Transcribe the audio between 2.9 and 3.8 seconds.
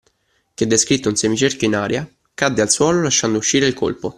lasciando uscire il